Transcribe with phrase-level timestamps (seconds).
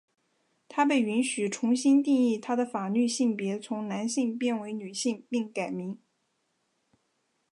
[0.67, 5.99] 她被允许重新定义她的法律性别从男性变为女性并改名。